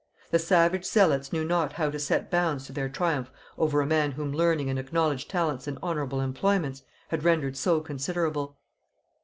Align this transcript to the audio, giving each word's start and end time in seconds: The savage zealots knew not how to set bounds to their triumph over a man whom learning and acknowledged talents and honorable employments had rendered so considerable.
The 0.31 0.39
savage 0.39 0.83
zealots 0.85 1.31
knew 1.31 1.45
not 1.45 1.73
how 1.73 1.91
to 1.91 1.99
set 1.99 2.31
bounds 2.31 2.65
to 2.65 2.73
their 2.73 2.89
triumph 2.89 3.29
over 3.55 3.81
a 3.81 3.85
man 3.85 4.13
whom 4.13 4.33
learning 4.33 4.67
and 4.67 4.79
acknowledged 4.79 5.29
talents 5.29 5.67
and 5.67 5.77
honorable 5.83 6.21
employments 6.21 6.81
had 7.09 7.23
rendered 7.23 7.55
so 7.55 7.81
considerable. 7.81 8.57